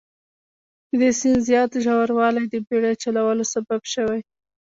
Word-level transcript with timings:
د 0.89 0.91
دې 1.01 1.11
سیند 1.19 1.41
زیات 1.49 1.71
ژوروالی 1.83 2.43
د 2.49 2.55
بیړۍ 2.67 2.95
چلولو 3.03 3.43
سبب 3.53 3.81
شوي. 3.93 4.19